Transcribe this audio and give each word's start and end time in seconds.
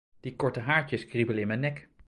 Die 0.27 0.35
korte 0.35 0.59
haartjes 0.61 1.05
kriebelen 1.07 1.41
in 1.41 1.47
mijn 1.47 1.59
nek. 1.59 1.89